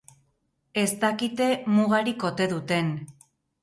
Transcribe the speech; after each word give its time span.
Ez 0.85 0.95
dakite 1.05 1.51
mugarik 1.77 2.29
ote 2.35 2.53
duten. 2.59 2.95